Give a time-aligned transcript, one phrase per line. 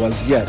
[0.00, 0.46] وضعیت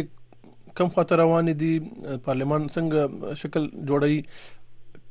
[0.79, 1.69] کم خاطر روان دي
[2.25, 4.19] پارلمان څنګه شکل جوړي